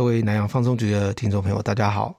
[0.00, 2.18] 各位南洋放松局的听众朋友，大家好，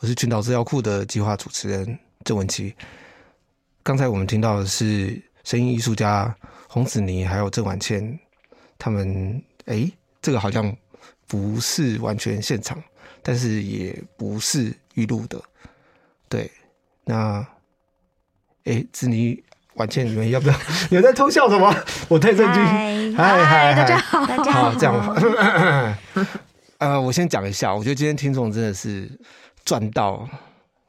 [0.00, 2.74] 我是群岛资料库的计划主持人郑文琪。
[3.84, 6.34] 刚才我们听到的是声音艺术家
[6.66, 8.18] 洪子妮还有郑婉倩，
[8.76, 9.88] 他们哎，
[10.20, 10.76] 这个好像
[11.28, 12.82] 不是完全现场，
[13.22, 15.40] 但是也不是预录的。
[16.28, 16.50] 对，
[17.04, 17.46] 那
[18.64, 19.40] 哎，子妮、
[19.74, 20.54] 婉倩，你们要不要？
[20.90, 21.72] 你们在偷笑什么？
[22.08, 23.16] 我太震惊！
[23.16, 25.96] 嗨嗨，大家好，大家好，好这样。
[26.78, 29.10] 呃，我先讲一下，我觉得今天听众真的是
[29.64, 30.28] 赚到，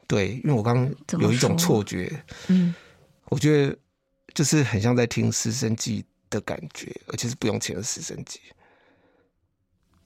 [0.06, 2.12] 对，因为我刚刚有一种错觉，
[2.48, 2.74] 嗯，
[3.26, 3.76] 我觉得
[4.34, 8.40] 就是很像在听师生记的感觉，而且是不用钱的师生记。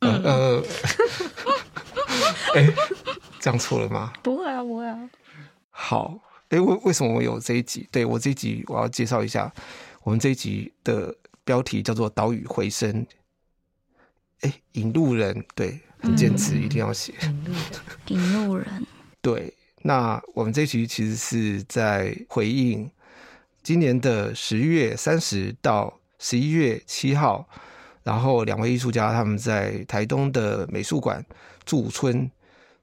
[0.01, 0.63] 嗯呃，
[2.55, 2.75] 哎、欸，
[3.41, 4.13] 这样错了吗？
[4.23, 5.11] 不会啊，不会啊。
[5.71, 6.19] 好，
[6.51, 7.89] 哎、欸，为为什么我有这一集？
[7.91, 9.53] 对，我这一集我要介绍一下，
[10.03, 13.05] 我们这一集的标题叫做《岛屿回声》。
[14.41, 17.13] 哎，引路人，对，很坚持，一定要写。
[17.23, 17.67] 引路人，
[18.07, 18.87] 引路人，
[19.21, 19.53] 对。
[19.83, 22.91] 那我们这一期其实是在回应
[23.63, 27.49] 今年的十月三十到十一月七号，
[28.03, 31.25] 然后两位艺术家他们在台东的美术馆
[31.65, 32.31] 驻村。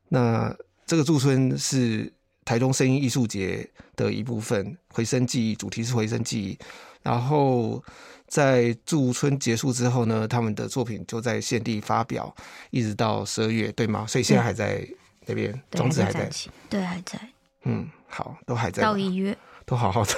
[0.09, 0.56] 那
[0.86, 2.12] 这个驻村是
[2.45, 6.57] 台东声音艺术节的一部分，回声记忆，主题是回声记忆，
[7.01, 7.83] 然后。
[8.27, 12.33] 在驻村结束之后呢，他们的作品就在现地发表，
[12.71, 14.06] 一直到十二月，对吗？
[14.06, 14.85] 所以现在还在
[15.25, 16.29] 那边，种子还在，
[16.69, 17.18] 对，还在。
[17.63, 18.83] 嗯，好，都还在。
[18.83, 20.13] 到一月，都好好的，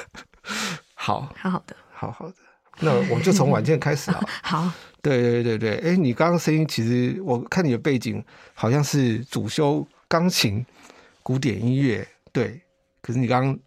[0.95, 2.35] 好，好好的，好好的。
[2.81, 4.23] 那我们就从晚间开始啊。
[4.41, 4.71] 好，
[5.01, 8.23] 对对对对，哎，你刚刚声音其实我看你的背景
[8.53, 10.65] 好像是主修钢琴、
[11.21, 12.59] 古典音乐，对。
[13.01, 13.59] 可是你刚刚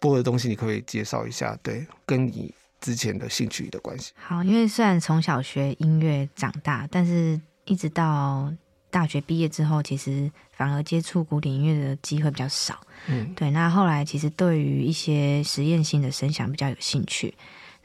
[0.00, 1.58] 播的东西，你可不可以介绍一下？
[1.62, 2.54] 对，跟你。
[2.86, 4.12] 之前的兴趣的关系。
[4.14, 8.54] 好，因为虽然从小学音乐长大，但是一直到
[8.92, 12.78] 大学毕业之后，其实反而接触古典音乐的机会比较少。
[13.08, 13.50] 嗯，对。
[13.50, 17.34] 那后来其实对于一些实验性的声响比较有兴趣。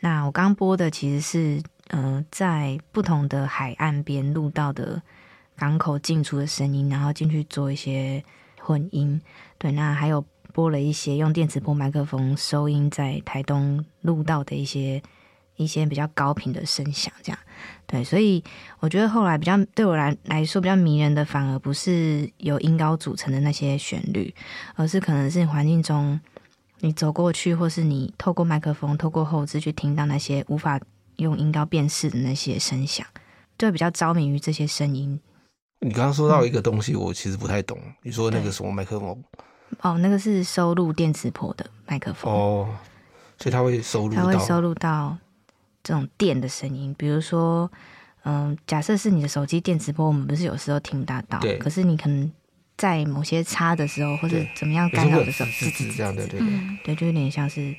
[0.01, 5.01] 那我刚播的其实是呃，在不同的海岸边录到的
[5.55, 8.23] 港口进出的声音，然后进去做一些
[8.59, 9.19] 混音。
[9.57, 10.23] 对，那还有。
[10.51, 15.01] 播了一些用电磁波麦克风收音，在台东录到的一些
[15.55, 17.39] 一些比较高频的声响，这样
[17.85, 18.43] 对，所以
[18.79, 24.33] 我觉得后来比较对我来来说比较迷人的，反而不是由音高组成的那些旋律，
[24.75, 26.19] 而是可能是环境中
[26.79, 30.79] 你走过去，或是你透过麦克风、透过后置去听到那些无法
[31.17, 33.05] 用音高辨识的那些声响，
[33.57, 35.19] 就比较着迷于这些声音。
[35.81, 39.23] 你刚刚说到一个东西，我其实不太懂，你说那个什么麦克风？
[39.79, 42.31] 哦，那个是收录电磁波的麦克风。
[42.31, 42.69] 哦，
[43.39, 45.17] 所以它会收录，它会收录到
[45.81, 47.71] 这种电的声音，比如说，
[48.23, 52.31] 嗯、呃，假设是你的手机电磁波，我们不是有时候听不大到，对，可是你可能
[52.77, 56.39] 在某些差的时候或者怎么样干扰的时候，是是这样的，对
[56.83, 57.73] 对，就有点像是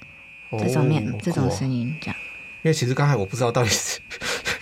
[0.50, 2.16] 这种面、哦、这种声音这样。
[2.64, 4.00] 因为其实刚才我不知道到底是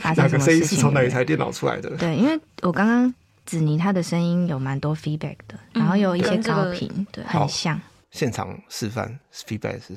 [0.03, 3.15] 哪个声音是从哪一台电脑出来的，对，因为我刚刚。
[3.51, 7.81] 子妮她的声音有蛮多 feedback 的，然后有一些高频，嗯、对，很像。
[8.13, 9.97] 现场示范 feedback 是，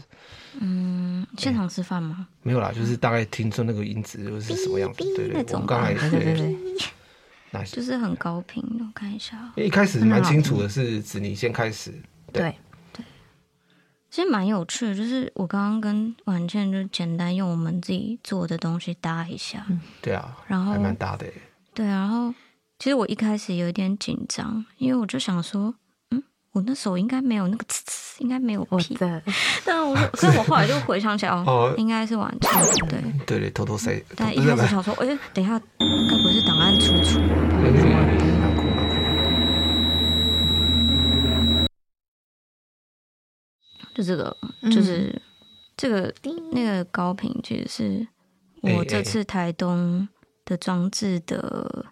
[0.59, 2.27] 嗯，现场示范吗？
[2.41, 5.53] 没有啦，就是大概听出那个音质是什么样子，对对对。
[5.53, 6.57] 我们刚才对对对，
[7.51, 9.51] 那就是很高频，我看一下。
[9.55, 11.91] 一开始蛮清楚的是子妮先开始，
[12.31, 12.55] 对对，
[12.93, 13.05] 对。
[14.09, 19.63] 其实蛮有趣的，就是我刚刚跟婉倩就简单用我们自己做的东西搭一下，
[20.01, 21.27] 对啊，然后还蛮搭的，
[21.75, 22.33] 对，然后。
[22.83, 25.73] 其实我一开始有点紧张，因为我就想说，
[26.11, 26.21] 嗯，
[26.51, 28.97] 我那时候应该没有那个呲呲，应该没有屁。
[29.63, 34.03] 但我，所以我后来就回想起来，哦，应该是晚上，对，对对，偷偷塞。
[34.17, 37.21] 但一开始想说，哎，等一下，该不会是档案出错？
[43.95, 45.21] 就这个，就是
[45.77, 46.13] 这个
[46.51, 48.07] 那个高频，其实是
[48.75, 50.05] 我这次台东
[50.43, 51.85] 的装置的。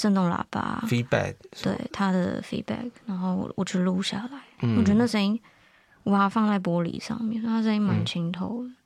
[0.00, 5.38] 震动喇叭，feedback，对它的 feedback，然后我我去录下来，嗯、我觉得那声音
[6.04, 8.68] 我把它放在玻璃上面，它声音蛮清透的。
[8.70, 8.76] 嗯、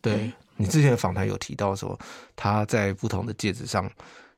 [0.00, 0.32] 对，对。
[0.54, 1.98] 你之前访谈有提到说，
[2.36, 3.90] 它在不同的戒指上，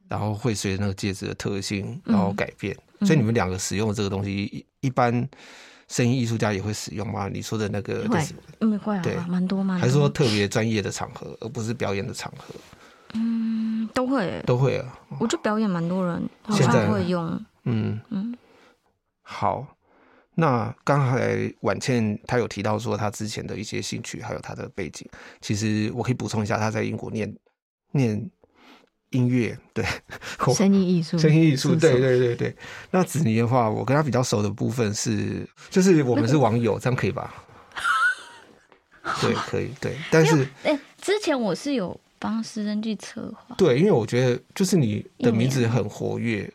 [0.09, 5.28] 然后会随着那个戒指的特性然后改变，嗯、所以你们两个使用的这个东西，一般
[5.88, 7.28] 声音艺术家也会使用吗？
[7.28, 8.18] 你说的那个会，
[8.61, 12.54] 嗯，会啊，对，蛮多蛮多，还是说特别专业的场合，而不是表演的场合？
[13.92, 14.99] 嗯，都会，都会啊。
[15.20, 17.44] 我就表演蛮多人，好像会用。
[17.64, 18.37] 嗯嗯。
[19.22, 19.66] 好，
[20.34, 25.08] 那刚才婉倩她有提到说她之前的一些兴趣，还有她的背景。
[25.40, 27.32] 其实我可以补充一下，她在英国念
[27.92, 28.30] 念
[29.11, 29.84] 音乐，对，
[30.54, 32.56] 声音艺术，声音艺术，对对对对。
[32.90, 37.32] 那子妮的话，我跟她比较熟的部分是，就是我们是网友，这样可以吧？
[39.20, 39.96] 对，可以，对。
[40.11, 46.49] 但是，哎，之前我是有帮诗声记策划，对，因为我觉得就是你的名字很活跃，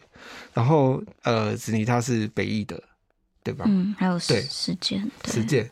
[0.53, 2.81] 然后呃，子妮她是北艺的，
[3.43, 3.65] 对吧？
[3.67, 5.69] 嗯，还有对实践，实践。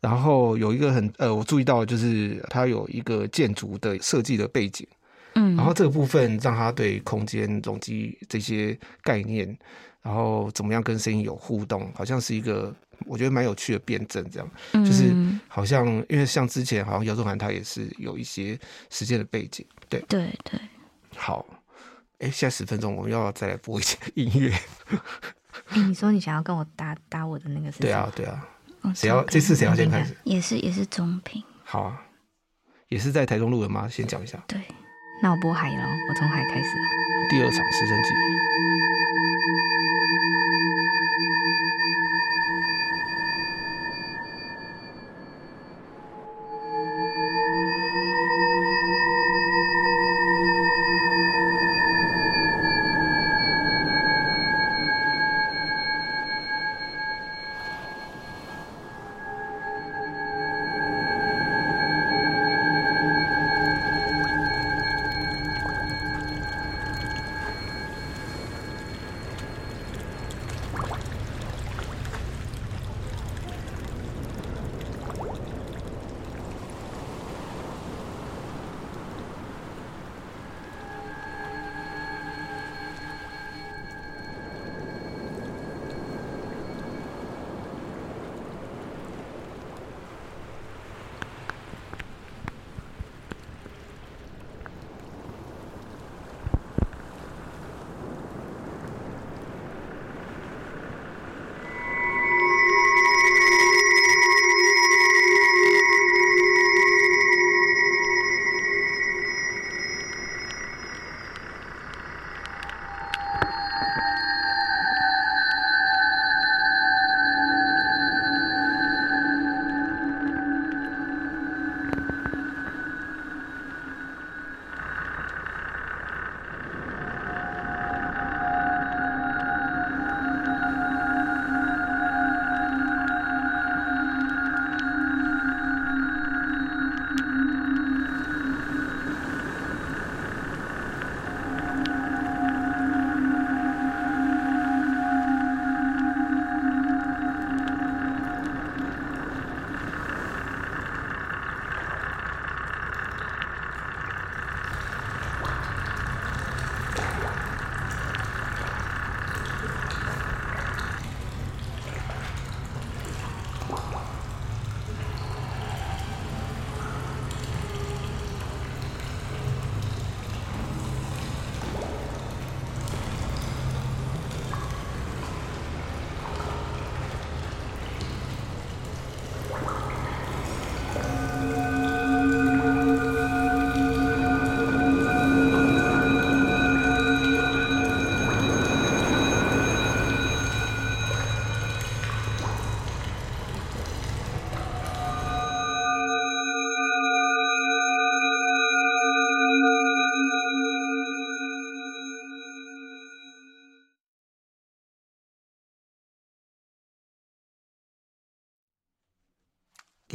[0.00, 4.86] 然后有一个很呃，我注意到就是他有一个建筑的设计的背景。
[5.34, 9.46] 嗯，然后这个部分让他对空间容积这些概念，
[10.00, 12.74] 然后怎么样跟声音有互动，好像是一个
[13.06, 14.24] 我觉得蛮有趣的辩证。
[14.30, 15.14] 这样，嗯、就是
[15.48, 18.58] 好像因为像之前好像姚宗涵他也是有一些
[18.90, 20.60] 时间的背景，对对对。
[21.16, 21.46] 好，
[22.18, 24.52] 哎，现在十分钟，我们要再来播一些音乐。
[25.74, 27.80] 你说你想要跟我搭搭我的那个是？
[27.80, 28.44] 对啊对啊，
[28.94, 30.16] 谁要这次谁要先开始？
[30.24, 31.42] 也是也是中品。
[31.62, 32.02] 好啊，
[32.88, 33.88] 也是在台中录的吗？
[33.88, 34.42] 先讲一下。
[34.46, 34.60] 对。
[35.22, 36.68] 那我播海了，我从海开始。
[37.30, 38.43] 第二场师生记。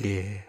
[0.01, 0.43] 也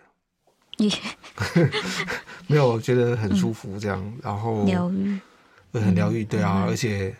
[0.78, 0.90] 也
[2.46, 5.18] 没有，我觉得很舒服，这样，嗯、然后疗愈，
[5.72, 7.14] 很疗愈，对啊，嗯、而且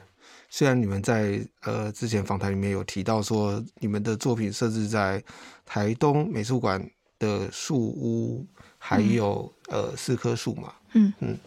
[0.48, 5.22] 虽然你们在呃之前访谈里面有提到说，你们的作品设置在
[5.64, 6.84] 台东美术馆
[7.18, 8.46] 的树屋，
[8.78, 11.12] 还有、嗯、呃四棵树嘛，嗯。
[11.20, 11.38] 嗯，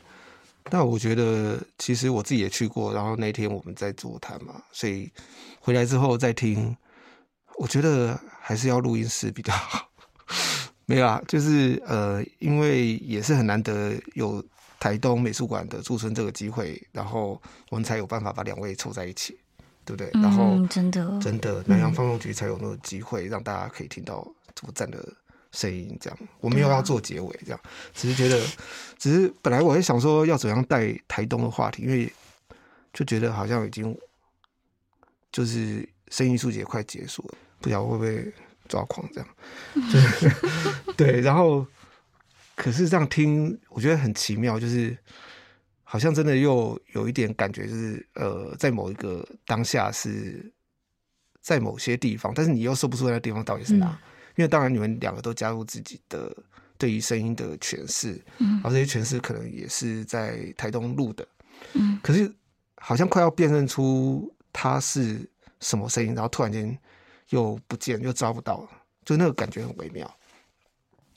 [0.65, 5.11] 但我觉得其实我自己也去过，然后那天我们在座谈嘛，所以
[5.59, 6.75] 回来之后再听，
[7.57, 9.89] 我觉得还是要录音室比较好。
[10.85, 14.43] 没有啊，就是呃，因为也是很难得有
[14.79, 19.39] 台东美术馆的驻村这个机会，然后我们才有办法把两位凑在一起，
[19.85, 20.09] 对不对？
[20.21, 25.01] 然后、嗯、真的真的南洋放送局才有那个机会让大家可以听到这么赞的
[25.53, 26.19] 声音，这样。
[26.41, 27.59] 我没有要做结尾，这样，
[27.93, 28.45] 只是觉得，
[28.97, 32.11] 只是本来我也想说要怎样带台东的话题，因为
[32.91, 33.97] 就觉得好像已经
[35.31, 38.33] 就是声音艺术节快结束了，不晓得会不会。
[38.67, 39.29] 抓狂这样，
[40.97, 41.65] 对，然后
[42.55, 44.97] 可是这样听，我觉得很奇妙，就是
[45.83, 50.51] 好像真的又有一点感觉，就是呃，在某一个当下是
[51.41, 53.87] 在某些地方，但是你又说不出那个地方到底是哪。
[53.87, 53.97] 嗯、
[54.37, 56.35] 因为当然你们两个都加入自己的
[56.77, 61.27] 对于声音的诠释，嗯，然后这些诠释可能也是在台东录的，
[61.73, 62.33] 嗯，可是
[62.77, 65.29] 好像快要辨认出它是
[65.59, 66.77] 什么声音，然后突然间
[67.33, 68.69] 又不见，又抓不到了，
[69.03, 70.09] 就那个感觉很微妙。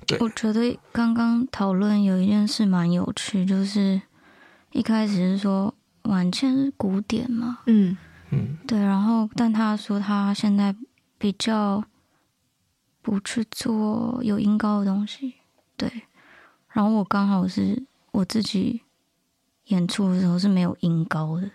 [0.06, 4.00] 对，我觉得刚刚讨论有一件事蛮有趣，就是
[4.72, 7.96] 一开始是说晚倩是古典嘛，嗯。
[8.30, 10.74] 嗯，对，然后但他说他现在
[11.16, 11.84] 比较
[13.00, 15.34] 不去做有音高的东西，
[15.76, 15.88] 对，
[16.72, 18.82] 然后我刚好是我自己
[19.66, 21.48] 演出的时候是没有音高的，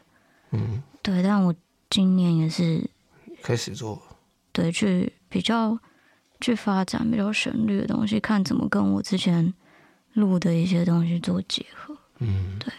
[0.52, 1.54] 嗯，对，但我
[1.90, 2.90] 今年也是
[3.44, 4.02] 开始做，
[4.52, 5.78] 对，去比较。
[6.44, 9.54] 去发展比较旋律的东西，看怎么跟我之前
[10.14, 11.96] 录的一些东西做结合。
[12.18, 12.74] 嗯，对，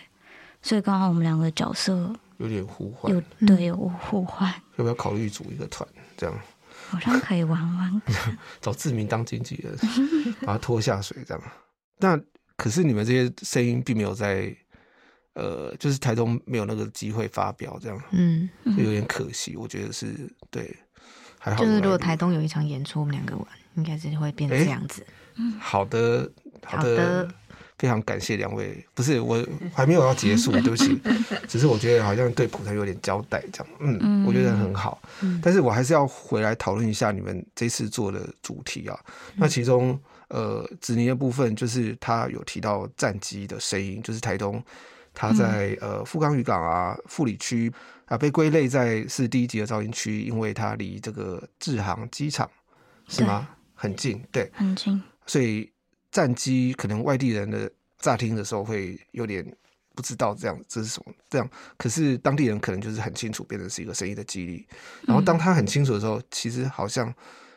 [0.60, 4.52] 所以刚好我们两个角色有点互换，有对有互换。
[4.78, 5.88] 要不要考虑组一个团？
[6.16, 6.36] 这样
[6.88, 8.02] 好像可以玩玩。
[8.60, 9.72] 找志明当经纪人，
[10.44, 11.40] 把他拖下水，这样。
[11.98, 12.20] 那
[12.56, 14.52] 可是你们这些声音并没有在
[15.34, 19.56] 呃，就是台东没有那个机会发表，这样，嗯，就有点可惜。
[19.56, 20.76] 我觉得是对。
[21.58, 25.04] 就是如果台东有一场演出，我们两个玩，应该是会变成这样子。
[25.36, 26.30] 嗯，好的，
[26.64, 27.28] 好的，
[27.78, 28.84] 非常感谢两位。
[28.94, 29.44] 不是我
[29.74, 31.00] 还没有要结束，对不起，
[31.48, 33.72] 只是我觉得好像对普腾有点交代这样。
[33.80, 35.00] 嗯，嗯，我觉得很好。
[35.20, 38.96] 嗯，但是我还是要回来讨论一下你们这次做的主题啊。
[39.06, 44.62] 嗯，那其中呃，子宁的部分就是他有提到战机的声音，就是台东
[45.14, 47.72] 他在、嗯、呃富冈渔港啊富里区。
[48.06, 52.50] 啊，被归类在是第一级的噪音区，因为它离这个志航机场
[53.08, 53.48] 是吗？
[53.74, 55.02] 很近，对，很近。
[55.24, 55.72] 所以
[56.10, 59.42] 战机可能外地人的乍听的时候会有点
[59.94, 64.66] 不知道这样这是什么这样，可是当地人可能就是很清楚，变成是一个声音的激励。
[65.06, 67.14] 然后当他很清楚的时候，嗯、其实好像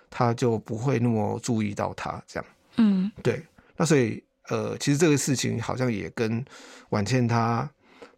[0.09, 2.49] 他就不会那么注意到他这样。
[2.77, 3.45] 嗯，对。
[3.75, 6.43] 那所以呃，其实这个事情好像也跟
[6.89, 7.69] 婉倩她。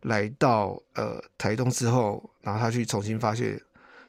[0.03, 3.60] 来到呃台东之后，然后她去重新发现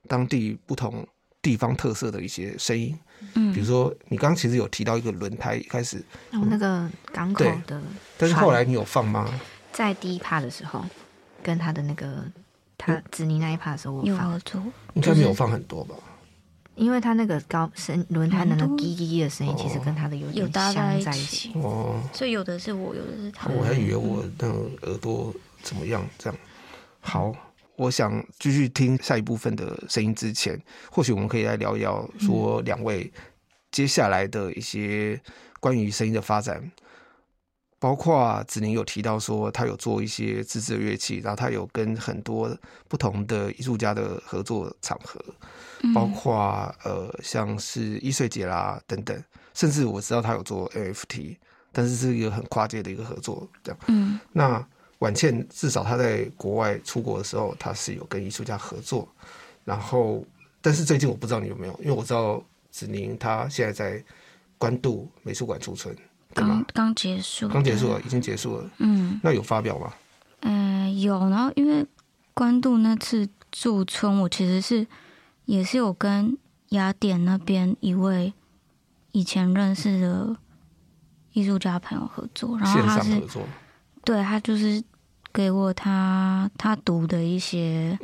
[0.07, 1.05] 当地不同
[1.41, 2.97] 地方特色的一些声音，
[3.35, 5.97] 嗯，比如说你刚刚其实有提到一个轮胎，一开始
[6.33, 7.83] 哦那个港口的，
[8.19, 9.29] 但是后来你有放吗？
[9.73, 10.85] 在第一趴的时候，
[11.43, 12.23] 跟他的那个
[12.77, 14.41] 他子宁那一趴的时候，我放了，
[14.93, 15.97] 应该没有放很多吧？
[16.79, 21.53] 因为他那个高声轮胎的那个叽叽的声音，其实跟他的有点像在一起。
[21.57, 25.35] 哦，所以有的是我，有的是他，我还以为我那个耳朵。
[25.61, 26.09] 怎么样？
[26.17, 26.39] 这样。
[27.01, 27.35] 好，
[27.75, 30.57] 我想继续听下一部分的声音之前，
[30.89, 33.13] 或许我们可以来聊一聊，说两位
[33.73, 35.21] 接下来的一些
[35.59, 36.71] 关于声音的发展，
[37.79, 42.57] 包括子宁有提到说他有做一些自制的乐器，然后他有跟很多
[42.89, 45.23] 不同的艺术家的合作场合，
[45.95, 46.35] 包括
[46.85, 49.25] 呃像是易穗节啦等等，
[49.55, 51.37] 甚至我知道他有做 NFT，
[51.73, 54.67] 但是是一个很跨界的一个合作，这样，嗯，那。
[54.99, 59.09] 婉倩至少他在国外出国的时候，他是有跟艺术家合作。
[59.65, 60.27] 然后，
[60.61, 64.05] 但是最近我不知道你有没有，因为我知道子宁他现在在
[64.59, 65.97] 关渡美术馆驻村，
[66.35, 68.71] 刚刚结束，刚结束了，已经结束了。
[68.79, 69.93] 嗯，那有发表吗？
[70.41, 71.19] 嗯、呃，有。
[71.29, 71.87] 然后因为
[72.35, 74.87] 关渡那次驻村，我其实是
[75.47, 76.37] 也是有跟
[76.71, 78.33] 雅典那边一位
[79.13, 80.37] 以前认识的
[81.33, 83.23] 艺术家朋友合作，然后他是。
[84.05, 84.83] 对，他就是
[85.33, 87.99] 给我他他读的一些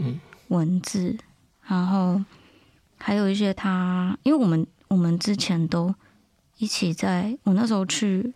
[0.49, 1.19] 文字，嗯、
[1.69, 2.23] 然后
[2.99, 5.95] 还有一些他，因为我们我们之前都
[6.65, 8.33] 一起在，我那时候去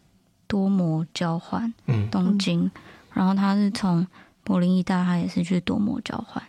[0.47, 2.71] 多摩交换，嗯，东京，
[3.13, 4.07] 然后他是从
[4.45, 6.43] 柏林一大，他也是去多摩交换，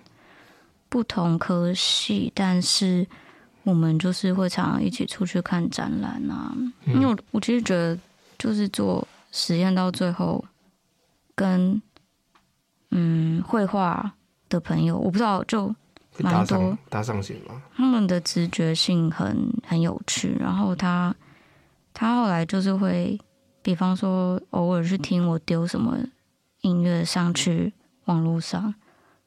[0.89, 3.07] 不同科系，但是
[3.63, 6.53] 我们就是会常常一起出去看展览啊，
[6.85, 7.97] 嗯、因为我我其实觉得
[8.37, 10.43] 就是做实验到最后。
[11.35, 11.81] 跟
[12.91, 14.11] 嗯绘画
[14.49, 15.73] 的朋友，我不知道就
[16.17, 17.63] 蛮多搭上线吗？
[17.77, 21.15] 他们的直觉性很很有趣，然后他
[21.99, 23.19] 他后来就是会，
[23.61, 25.97] 比方说偶尔去听我丢什么
[26.61, 27.73] 音乐上去
[28.05, 28.73] 网络上，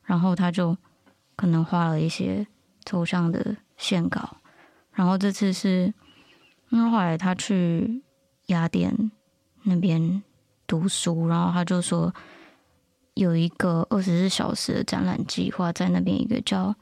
[0.05, 0.75] 然后他就
[1.37, 2.47] 可能画了一些
[2.87, 4.39] 抽象的线稿，
[4.93, 5.93] 然后这次是
[6.71, 8.03] 因为后来他去
[8.47, 9.13] 雅典
[9.65, 10.23] 那边。
[10.65, 12.15] 读书，然后他就说
[13.13, 16.75] 有一个二十四小时的展览计划，在那边一个叫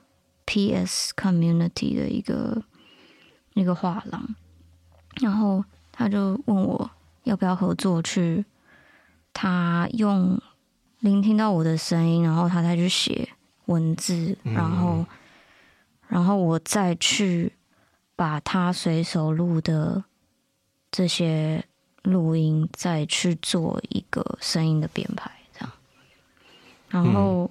[0.46, 2.62] PS Community 的一个
[3.54, 4.36] 一个画廊，
[5.20, 5.64] 然后
[6.00, 6.90] 他就问我
[7.24, 8.42] 要不要合作去，
[9.34, 10.40] 他用
[11.00, 13.28] 聆听到我的声音，然后他再去写
[13.66, 15.06] 文字，然后、嗯、
[16.08, 17.52] 然后我再去
[18.16, 20.02] 把他随手录的
[20.90, 21.62] 这些
[22.04, 25.72] 录音再去做一个声音的编排，这样。
[26.88, 27.50] 然后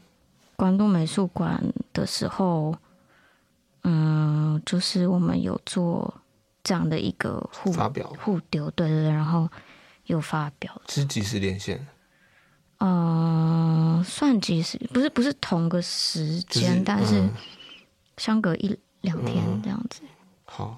[0.55, 2.75] 关渡美术馆的时候，
[3.83, 6.11] 嗯，就是我们有做
[6.63, 9.49] 这样的一个互发表互丢，对对对，然后
[10.05, 11.87] 又发表，是即时连线。
[12.79, 17.29] 嗯、呃，算即时，不是不是同个时间，就是、但是
[18.17, 20.01] 相隔一两天这样子。
[20.03, 20.09] 嗯、
[20.45, 20.75] 好，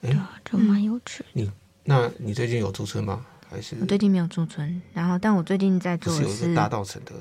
[0.00, 1.28] 对啊，就蛮有趣的。
[1.32, 1.50] 你
[1.82, 3.26] 那你最近有驻村吗？
[3.48, 7.12] 还是我最近没有驻村，然后但我最近在做的是，是有大道城的。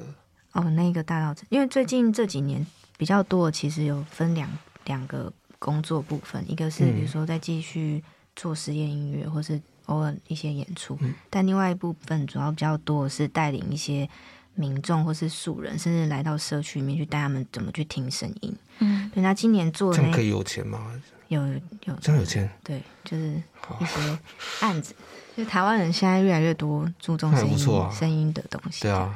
[0.53, 2.65] 哦，那个大道城，因为最近这几年
[2.97, 4.49] 比较多，其实有分两
[4.85, 5.31] 两个
[5.65, 8.03] 工作部分，一个是比如说在继续
[8.35, 9.59] 做实验音乐，或是。
[9.87, 14.09] 偶尔一些演出，嗯、但另外一部分主要比较多的是带领一些
[14.55, 18.51] 民众或是素人，甚至来到社区里面去带他们怎么去听声音。
[18.79, 20.99] 嗯，对，那今年做这样可以有钱吗？
[21.27, 21.39] 有
[21.83, 22.49] 有，真有钱。
[22.63, 23.39] 对，就是
[23.79, 24.19] 一些
[24.61, 24.95] 案子，
[25.37, 28.81] 就台湾人现在越来越多注重声音声、啊、音的东西。
[28.81, 29.15] 对啊，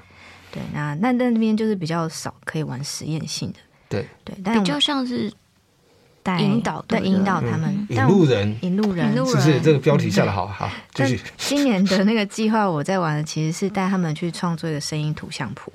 [0.51, 3.57] 对，那那那边就是比较少可以玩实验性的。
[3.89, 5.33] 对对，但比较像是。
[6.39, 10.45] 引导对，引导他们，引路人，引路人，是不是这个标题下的好？
[10.45, 11.19] 好，继续。
[11.37, 15.71] 今年的那个计划，我在玩的其实是带他们去创作一个声音图像谱。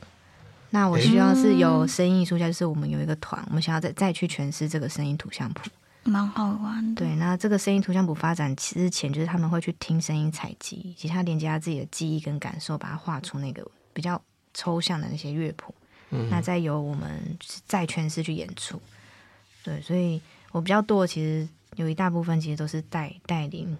[0.71, 5.69] 那我希望是有声音艺术家，就是我们有一个团，我们想要再再去诠释这个声音图像谱，
[6.05, 7.05] 蛮好玩的。
[7.05, 14.21] 对，那这个声音图像谱发展之前，就是他们会去听声音采集，以及他连接他自己的记忆跟感受，把它画出那个比较
[14.53, 15.75] 抽象的那些乐谱。
[16.11, 18.81] 嗯，那再由我们再诠释去演出。
[19.63, 20.21] 对，所以。
[20.55, 23.77] 我比较多，其实有一大部分其实都是带带领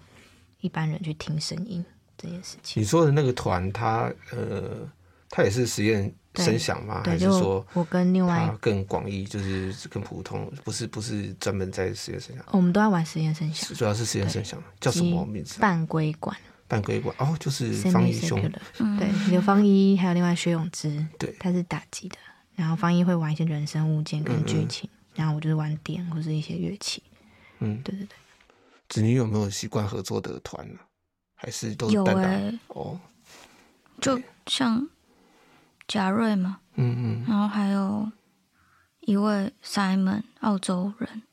[0.59, 1.83] 一般人去听声音
[2.17, 2.83] 这件事情。
[2.83, 4.85] 你说的那个团，他呃，
[5.29, 7.03] 他也是实验声响吗？
[7.05, 12.45] 还是说我跟另外更广义，就是更普通，不是不是专门在实验声响？
[12.51, 15.61] 我们都在玩实验声响，主要是实验声响，叫什么名字？
[15.61, 16.35] 半规管。
[16.67, 18.37] 半规管哦，就是方一兄，
[18.99, 22.17] 对，刘方一，还有另外薛永之，对，他是打击的，
[22.55, 24.89] 然后方一会玩一些人生物件跟剧情。
[25.15, 27.01] 然后我就是玩电或是一些乐器，
[27.59, 28.17] 嗯，对对对。
[28.89, 30.79] 子女有没有习惯合作的团呢？
[31.33, 32.59] 还是都是单打？
[32.67, 32.99] 哦，
[33.99, 34.87] 就像
[35.87, 38.11] 贾瑞嘛，嗯嗯，然后还有
[39.01, 41.23] 一位 Simon 澳洲人，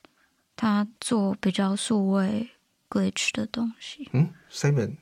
[0.57, 2.51] 他做比较数位
[2.89, 4.09] glitch 的东西。
[4.13, 4.97] 嗯，Simon，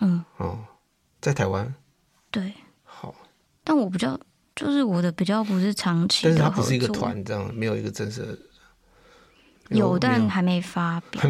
[0.00, 0.64] 嗯，哦，
[1.20, 1.74] 在台湾。
[2.30, 2.52] 对。
[2.82, 3.14] 好。
[3.62, 4.18] 但我比较。
[4.56, 8.38] 就是我的比较不是长期的，但是它不是一个团这样，没有一个正式的。
[9.68, 11.20] 有，但还没发表。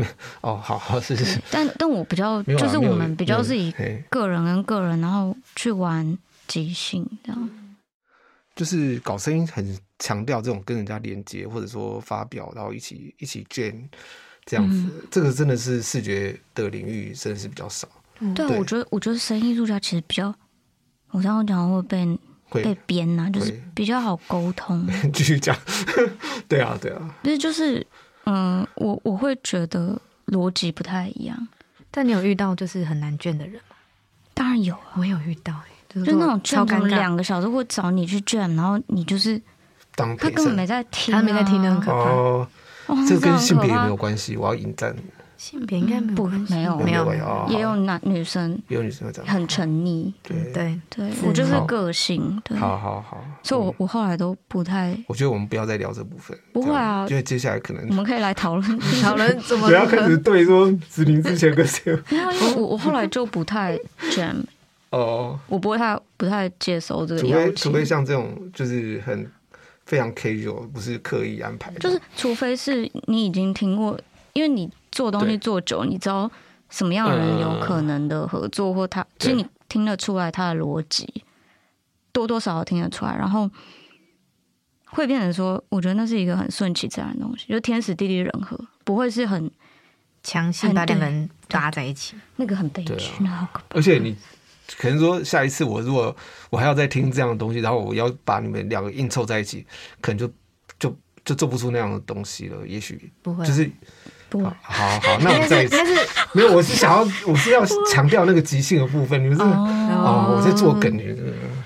[0.42, 1.40] 哦，好好是是。
[1.50, 3.72] 但但我比较就是我们比较是以
[4.10, 7.50] 个人跟个人，然后去玩即兴这样。
[8.54, 13.88] 就是搞声音很强调这种跟人家连接，或者说发表，然后一起一起 jam
[14.44, 14.76] 这样子。
[14.76, 17.88] 嗯、这个真的是视觉的领域，真的是比较少。
[18.20, 20.28] 嗯、对，对我觉得我觉得声音艺术家其实比较，
[21.10, 22.06] 我刚刚讲会被。
[22.48, 24.86] 会被编呐、啊，就是比较好沟通。
[25.12, 25.56] 继续讲，
[26.48, 27.14] 对啊，对啊。
[27.22, 27.86] 不是，就是，
[28.24, 31.48] 嗯，我我会觉得逻辑不太一样。
[31.90, 33.76] 但你有遇到就是很难卷的人吗？
[34.34, 39.40] 当然有、啊，我有遇到、欸，就是、就那种超尴尬，两个小时会找你去卷，然后你就是，
[39.94, 42.10] 当他根本没在听、啊，他没在听，很可怕。
[42.10, 42.48] 哦，
[43.08, 44.94] 这跟性别也没有关系，我要引战。
[45.36, 46.14] 性别应该没
[46.62, 50.12] 有，没有没有，也有男女生，也有女生这样，很沉溺。
[50.22, 52.40] 对对对，我就是个性。
[52.44, 54.96] 对，好好好，所以我我后来都不太。
[55.06, 56.36] 我觉得我们不要再聊这部分。
[56.52, 59.68] 不会啊，因为接下来可能我们可以来讨论 讨论怎么。
[59.68, 61.96] 不要开始对说子宁之前跟谁。
[62.10, 63.78] 没有，因为我我后来就不太
[64.10, 64.42] jam。
[64.90, 65.38] 哦。
[65.48, 67.46] 我不会太不太接受这个邀请。
[67.46, 69.30] 除非除非像这种就是很
[69.84, 71.70] 非常 casual，不是刻意安排。
[71.74, 73.98] 就是除非是你已经听过，
[74.36, 74.70] 因为你。
[74.92, 76.30] 做东西做久，对你知道
[76.70, 81.22] 什么样的人有可能的合作，嗯、或他其实你听得出来他的逻辑，
[82.12, 83.50] 多多少少听得出来，然后
[84.86, 89.50] 会变成说，我觉得那是一个很顺其自然的东西，就天时地利人和，不会是很
[90.22, 92.94] 强行把两个人搭在一起，那个很悲剧，
[93.26, 94.16] 啊、而且你
[94.78, 96.16] 可能说下一次我如果
[96.48, 99.66] 我还要再听这样的东西，然后我要把你们两个硬凑在一起，
[100.00, 100.32] 可能就
[100.78, 103.12] 就就做不出那样的东西了，也许。
[103.20, 103.70] 不会，就是。
[104.28, 105.76] 不，好好，那我们再一次。
[106.32, 109.22] 没有，我是想要，我是要强调那个即兴的部分。
[109.22, 110.92] 你们是哦，我在做梗，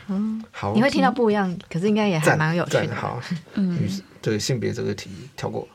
[0.09, 2.95] 嗯，好，你会听到不一样，可是应该也还蛮有趣的。
[2.95, 3.21] 好，
[3.55, 3.79] 嗯，
[4.23, 5.67] 对性别这个题跳过。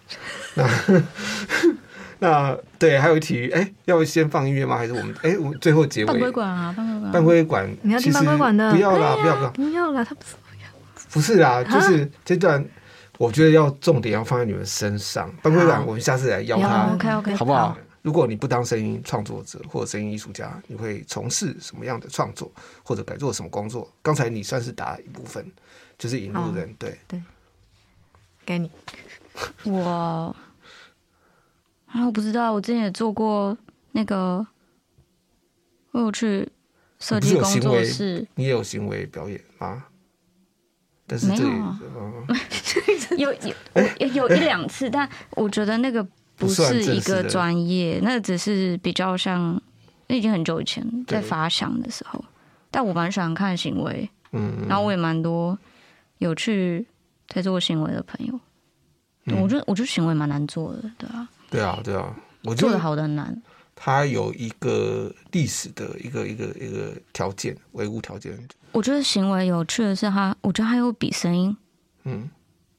[0.53, 0.69] 那
[2.19, 4.77] 那对，还有一题，哎，要先放音乐吗？
[4.77, 6.07] 还是我们哎，我们最后结尾？
[6.07, 7.11] 半规管啊，半规管。
[7.11, 8.71] 半规管，你要听半规管的？
[8.71, 10.69] 不要啦，不要不要，不要啦，他不是不要。
[11.11, 12.63] 不是啦，就是这段，
[13.17, 15.33] 我觉得要重点要放在你们身上。
[15.41, 17.77] 班规长，我们下次来邀他，OK OK，好不好？
[18.01, 22.51] 如果你不当声音创作者或者声音艺术家，你会从事什么样的创作，
[22.83, 23.91] 或者改做什么工作？
[24.03, 25.51] 刚才你算是答一部分，
[25.97, 27.21] 就是引路人，对对。
[28.45, 28.69] 给你，
[29.63, 30.35] 我
[31.87, 33.57] 啊，我不知道，我之前也做过
[33.91, 34.45] 那个，
[35.89, 36.47] 我有去
[36.99, 39.85] 设计工作室，你也有行为表演吗？
[41.07, 41.35] 没
[43.17, 43.53] 有，有有
[43.99, 46.05] 有有一两次，但我觉得那个。
[46.37, 49.57] 不是一个专业，那只是比较像，
[50.07, 52.21] 那已经很久以前在发想的时候。
[52.69, 55.57] 但我蛮喜欢看行为，嗯，然后我也蛮多
[56.17, 56.85] 有去
[57.29, 58.37] 在做行为的朋友。
[59.27, 62.13] 嗯、我觉得，我觉得行为蛮难做的，对啊，对啊，对啊，
[62.43, 63.41] 我做的好的很难。
[63.75, 68.35] 它有一个历史的一个一个一个条件，维护条件。
[68.71, 71.55] 我觉得行为有趣的是它，我觉得它有比声音，
[72.05, 72.29] 嗯。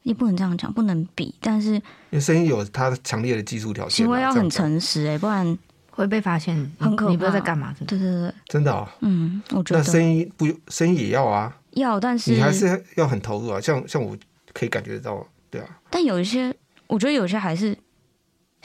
[0.02, 1.82] 也不能这样讲，不能比，但是因
[2.12, 5.58] 为声音有它强烈的技术条件，行为要很诚实哎、欸，不然
[5.90, 7.10] 会被发现，很可怕。
[7.10, 7.74] 你不知道在干嘛？
[7.88, 14.16] 对对对，真的啊、哦，嗯，我觉得那声音不声音也要啊，要，但是你还是要很投入啊，像像我
[14.52, 16.54] 可以感觉得到，对啊，但有一些，
[16.86, 17.76] 我觉得有些还是。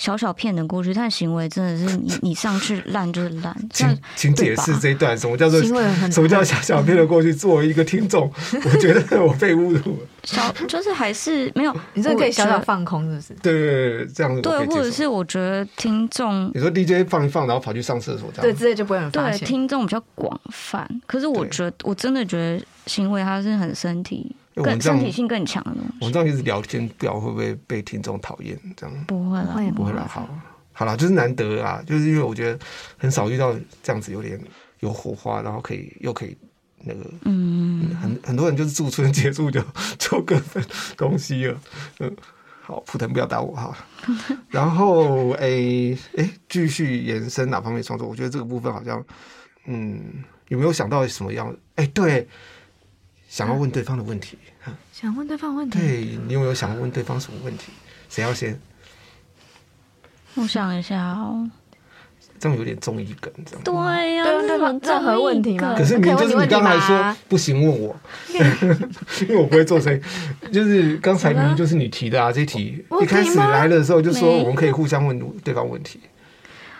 [0.02, 3.56] 小小骗得过去，但行为真的是你 你上去烂就是烂。
[3.72, 7.32] 请请解释这一段，什么叫做什么叫小小骗的过去？
[7.32, 8.28] 作为一个听众，
[8.66, 10.08] 我觉得我被侮辱了。
[10.24, 13.34] 小就是还是没有，你这可以小小放空，是不是？
[13.44, 19.30] 对对对，这样子对，或者是我觉得听众，你说 DJ 放一放，然后跑去上厕所，这样对，之类就不会很发。
[19.30, 24.36] 对，听众比较广泛，可是我觉得我真的觉得行为它是很身体。
[24.56, 25.94] 更身体性更强的东西。
[26.02, 28.60] 我们这样一直聊天，不知道会不会被听众讨厌？
[28.76, 30.08] 这样不会了，不会了。
[30.08, 30.28] 好，
[30.74, 32.60] 好了，就是难得啊，就是因为我觉得
[32.98, 34.40] 很少遇到这样子有点
[34.80, 36.36] 有火花，然后可以又可以
[36.84, 39.62] 那个，嗯，很很多人就是驻村结束就
[39.98, 40.64] 就各分
[40.98, 41.58] 东西了。
[42.00, 42.16] 嗯，
[42.62, 43.78] 好，普腾不要打我哈。
[44.50, 48.08] 然后诶诶，继、欸欸、续延伸哪方面创作？
[48.08, 49.04] 我觉得这个部分好像，
[49.66, 51.56] 嗯，有没有想到什么样？
[51.76, 52.28] 哎、欸，对。
[53.32, 54.38] 想要问对方的问题，
[54.92, 55.80] 想问对方问题。
[55.80, 57.72] 对，你有没有想要问对方什么问题？
[58.10, 58.60] 谁要先？
[60.36, 61.50] 我想一下哦。
[62.38, 63.64] 这样有点综艺梗，这样。
[63.64, 65.74] 对呀，对方任何问题吗？
[65.78, 67.96] 可是明明就是你刚才说不行，问我，
[69.22, 70.02] 因为我不会做声音。
[70.52, 76.02] 就是刚才明明就是你提的啊，这题一开始来的时候就说我们可以互相问对方问题。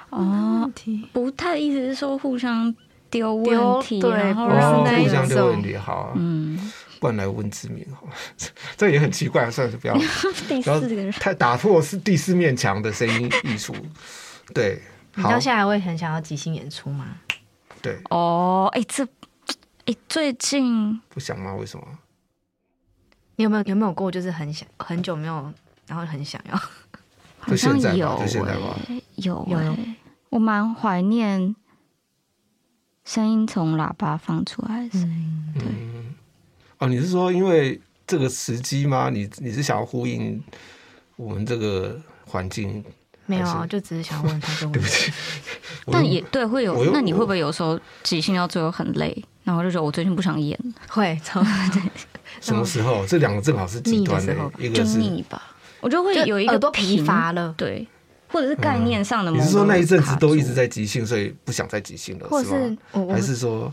[0.10, 0.70] 哦，
[1.14, 2.76] 不太意思是说互相。
[3.12, 6.58] 丢问题，然后互相丢问题，好啊，嗯，
[7.00, 8.08] 不然来问志明好，
[8.78, 9.94] 这也很奇怪，算是不要，
[10.48, 11.12] 第四个人。
[11.12, 13.76] 太打破是第四面墙的声音艺术，
[14.54, 14.82] 对，
[15.16, 17.06] 你到现在会很想要即兴演出吗？
[17.82, 19.06] 对，哦，哎，这，
[19.86, 21.54] 哎，最近不想吗？
[21.56, 21.86] 为什么？
[23.36, 25.52] 你有没有有没有过，就是很想很久没有，
[25.88, 26.56] 然后很想要，
[27.40, 28.24] 好像有，
[29.16, 29.76] 有有，
[30.30, 31.56] 我蛮怀念。
[33.14, 35.66] 声音从喇叭放出来的声音，对。
[36.78, 39.10] 哦，你是说因为这个时机吗？
[39.10, 40.42] 你你是想要呼应
[41.18, 42.82] 我们这个环境？
[43.26, 44.80] 没有啊，就只是想问他这个问题。
[44.80, 45.12] 对不起，
[45.92, 46.90] 但也对，会有。
[46.94, 50.58] 那你会不会有时候即兴到最后很累，然后就觉得我最近不想演？
[50.88, 51.20] 会，
[51.74, 51.84] 对。
[52.40, 53.06] 什么时候？
[53.06, 55.54] 这两个正好是极端的，一个是腻吧。
[55.82, 57.86] 我觉得会有一个都疲乏了，对。
[58.32, 63.14] 或者是概念上的，你是说那一阵子都一直在即兴，所以不想再即兴了，是吗？
[63.14, 63.72] 还是说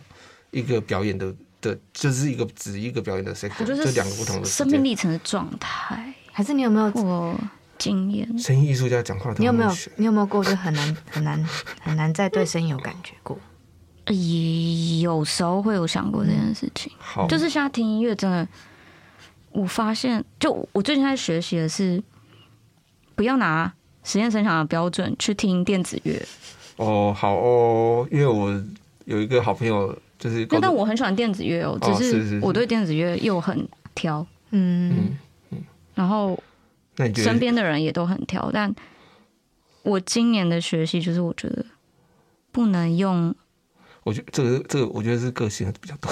[0.51, 7.39] 一个表演的的，就是一个指一个表演的 sector，就两个不同的生命历程的状态，还是你有没有过
[7.79, 8.39] 经验？
[8.39, 9.71] 声音艺术家讲话，你有没有？
[9.97, 11.49] 你有没有过就很难 很难
[11.81, 13.39] 很难再对声音有感觉过？
[14.07, 16.91] 也有时候会有想过这件事情，
[17.29, 18.49] 就是现在听音乐真的，
[19.53, 22.03] 我发现，就我最近在学习的是
[23.15, 23.73] 不要拿。
[24.05, 26.21] 实验声响的标准去听电子乐。
[26.77, 28.51] 哦，好哦，因为我
[29.05, 35.17] 有一个好朋友，就是但但我很喜欢电子乐哦，只是我对电子乐又很挑，嗯
[35.51, 36.41] 嗯，然后
[37.17, 38.73] 身边的人也都很挑，但
[39.83, 41.65] 我今年的学习就是我觉得
[42.53, 43.35] 不能用，
[44.05, 46.11] 我觉得这个这个我觉得是个性比较多，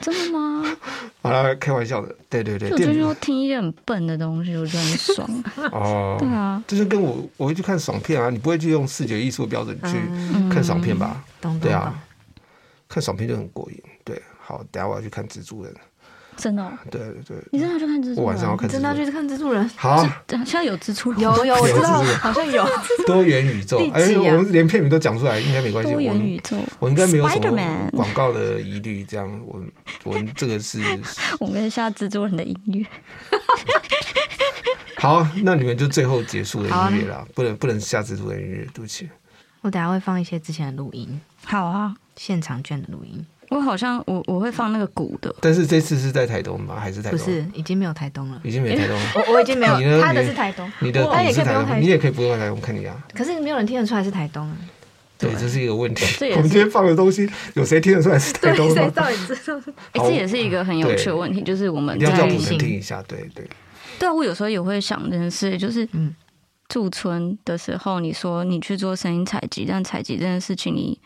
[0.00, 0.76] 真的吗？
[1.22, 2.70] 好了，开玩笑的，对对对。
[2.70, 5.44] 就我最近都听一些很笨的东西， 我觉得很爽。
[5.72, 9.98] 哦，对啊，就是跟我我会去看爽片啊，你不会去用视觉艺术的标准去
[10.52, 11.24] 看爽片吧？
[11.60, 11.94] 对啊，
[12.88, 13.82] 看爽片就很过瘾。
[14.04, 15.74] 对，好，等下我要去看蜘蛛人。
[16.40, 16.72] 真的？
[16.90, 17.36] 对对对。
[17.52, 18.16] 你真的要去看蜘蛛人？
[18.16, 18.68] 我晚上要看。
[18.68, 19.70] 真的要去看蜘蛛人？
[19.76, 20.02] 好。
[20.28, 21.20] 现在有蜘蛛人？
[21.20, 22.66] 有有，我知道，好像有。
[23.06, 23.78] 多元宇宙。
[23.92, 25.92] 哎，我们连片名都讲出来，应该没关系。
[25.92, 26.56] 多元宇宙。
[26.78, 29.04] 我应该没有什么广告的疑虑。
[29.04, 29.62] 这样，我
[30.04, 30.80] 我们这个是。
[31.38, 32.86] 我们下蜘蛛人的音乐。
[34.98, 39.08] 好，那你们就最后结束的音乐啦，不能不能下蜘蛛人的音乐，对不起。
[39.62, 41.20] 我等下会放一些之前的录音。
[41.44, 43.24] 好啊，现场卷的录音。
[43.50, 45.34] 我好像我我会放那个鼓的。
[45.40, 46.76] 但是这次是在台东吗？
[46.80, 47.18] 还是台东？
[47.18, 48.40] 不是，已经没有台东了。
[48.42, 49.02] 已经没有台东了。
[49.28, 50.00] 我我已经没有。
[50.00, 50.70] 他的是台东。
[50.78, 52.96] 你的他也可以不用台东，你也可以不用台东，看你啊。
[53.12, 54.56] 可是没有人听得出来是台东啊。
[55.18, 56.24] 对，这是一个问题。
[56.30, 58.74] 我们今天放的东西，有谁听得出来是台东吗？
[58.74, 59.60] 谁到底知道？
[59.92, 63.44] 哎，这也是一个很有趣的问题，就是我们要叫我们听一下，对对。
[63.98, 66.14] 对啊，我有时候也会想这件事，就是嗯。
[66.68, 70.96] 驻村的时候，你说你去做声音采集，但采集这件事情你，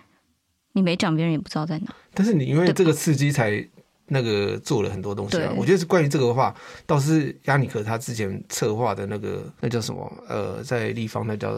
[0.74, 1.94] 你你没讲，别人也不知道在哪。
[2.12, 3.66] 但是你因为这个刺激才
[4.08, 5.52] 那个做了很多东西啊。
[5.56, 10.12] 我觉得是关于这个的话，倒是亚尼克他之前策划的那个那叫什么？
[10.28, 11.50] 呃，在立方那叫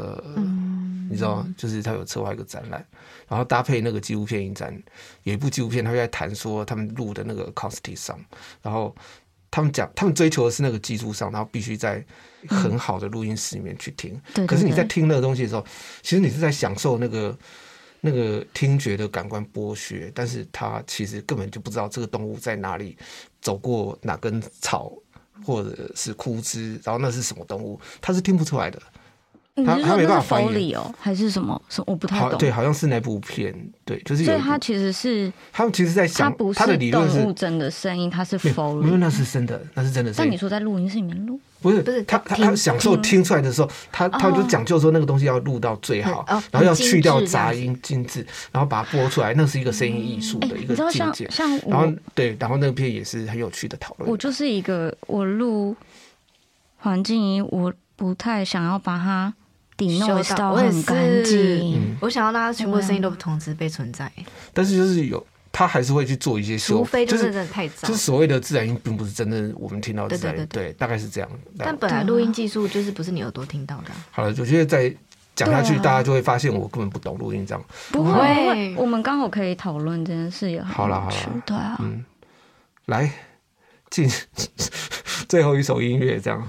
[1.11, 2.85] 你知道，就是他有策划一个展览，
[3.27, 4.73] 然后搭配那个纪录片影展，
[5.25, 8.25] 有一部纪录片，他就在谈说他们录的那个 acoustic sound，
[8.63, 8.95] 然后。
[9.49, 12.05] 他们讲，他们追求的是那个技术上，然后必须在
[12.47, 14.21] 很好的录音室里面去听。
[14.35, 15.65] 嗯、可是你在听那个东西的时候，
[16.03, 17.35] 其实你是在享受那个
[18.07, 22.97] 那个听觉的感官剥削，但是他其实根本就不知道这个动物在哪里
[23.43, 24.93] 走过哪根草
[25.45, 28.81] 或者是枯枝，然后那是什么动物，他是听不出来的。
[29.65, 31.61] 他他没办法翻译哦，还是什么？
[31.69, 32.39] 什我不太懂。
[32.39, 34.23] 对，好像是那部片，对，就是。
[34.25, 40.29] 所以他其实是他们其实在想，他的理论是动物真的声音，他是 Foley，因为那是真的，那是真的声音。
[40.29, 51.27] 但你说在录音室里面录，不是不是他他他享受听出来的时候，他他就讲究说那个东西要录到最好，然后要去掉杂音、精致，然后把它播出来，那是一个声音艺术的一个境界。
[51.31, 54.11] 像然后对，然后那个片也是很有趣的讨论。
[54.11, 55.75] 我就是一个我录
[56.77, 59.33] 环境音，我不太想要把它。
[59.77, 64.11] 底弄到很干净，我想要大家全部的声音都同时被存在。
[64.55, 67.89] 但是就是有，他还是会去做一些修，除非就是真的太糟。
[67.89, 71.31] 就是所谓的自然音，并不是真的我们听到的自然音，对，大概是这样。
[71.59, 73.91] 但本来录音技术就是不是你耳朵听到的。
[74.11, 74.95] 好了，我觉得再
[75.35, 78.75] 讲下去，大家就会发现我根本不懂录音，这样不会。
[78.77, 82.05] 我们刚好可以讨论这件事，也好了，好了，对啊，嗯，
[82.87, 83.11] 来
[83.91, 84.11] 进
[85.29, 86.47] 最后一首音乐，这样。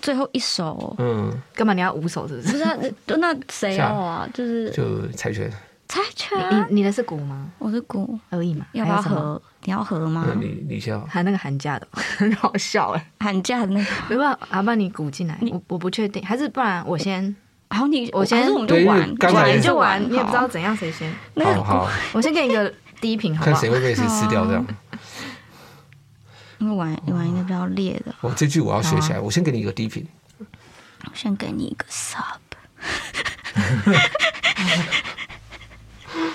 [0.00, 2.52] 最后一首，嗯，干嘛你要五首是不是？
[2.52, 2.76] 不是啊，
[3.18, 4.28] 那谁要啊？
[4.32, 5.50] 就是就猜拳，
[5.88, 6.38] 猜拳。
[6.70, 7.50] 你你的是鼓吗？
[7.58, 8.64] 我是鼓而已嘛。
[8.72, 9.40] 要不要合？
[9.64, 10.26] 你要合吗？
[10.38, 10.98] 你你先。
[11.06, 13.10] 还那个寒假的， 很好笑哎。
[13.20, 15.38] 寒假的那个，没办法，阿爸你鼓进来。
[15.50, 17.34] 我我不确定，还是不然我先。
[17.70, 18.98] 好，你我先，我们就玩，
[19.34, 21.12] 玩就玩，你也不知道怎样谁先。
[21.44, 23.52] 好好，我先给你一个低频，好不好？
[23.52, 24.64] 看谁会被谁吃掉这样。
[26.58, 28.14] 那玩玩一个比较烈的。
[28.20, 30.06] 我这句我要学起来，我先给你一个低频。
[31.04, 32.38] 我先给你一个 sub，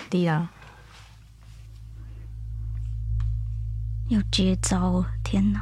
[0.10, 0.50] 低啊，
[4.08, 5.62] 要接招，天哪！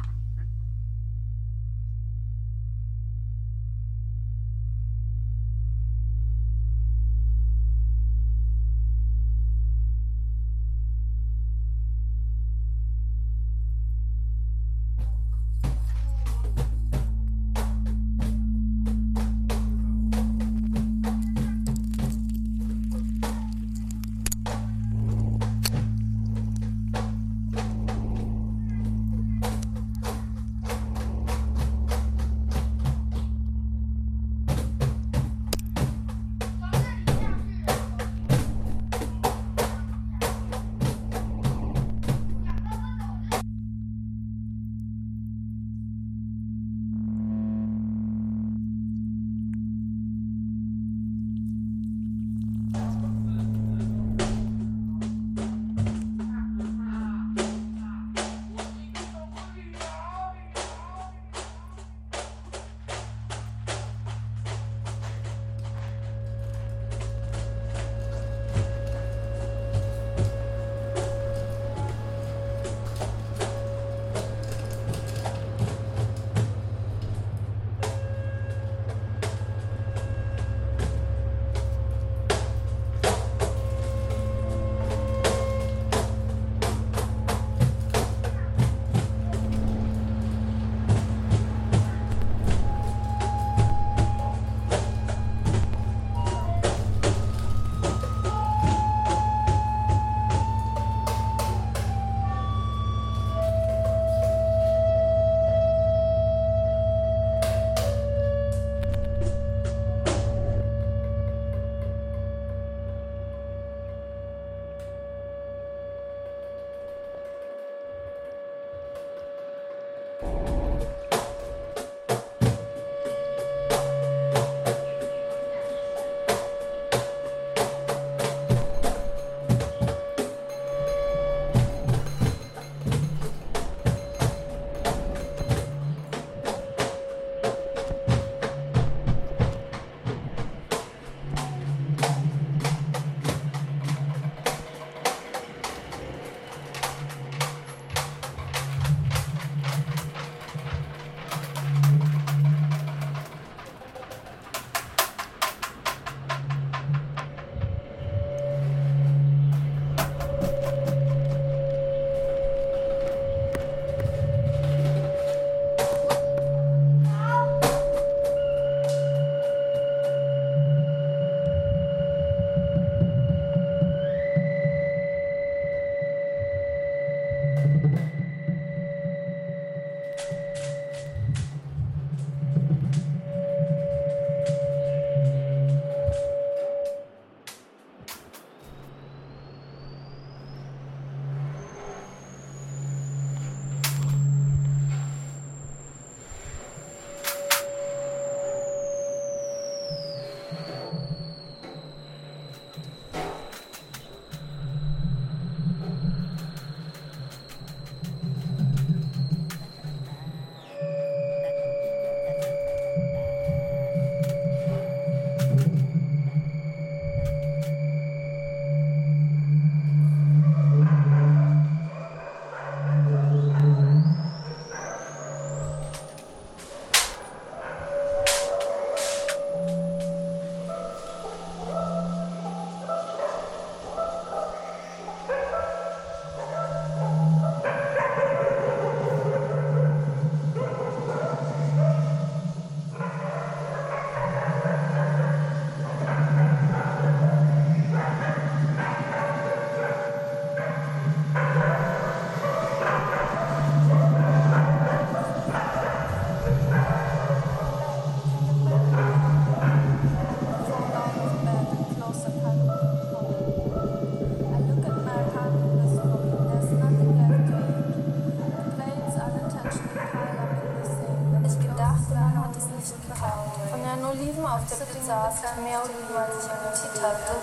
[274.70, 277.34] Auf der Pizza aß, mehr Oliven als ich Appetit hatte,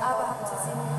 [0.00, 0.97] aber hatte sie nicht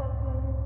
[0.00, 0.59] fucking